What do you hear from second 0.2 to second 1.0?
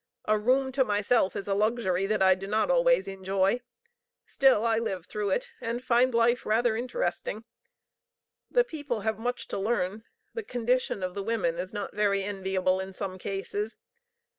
A room to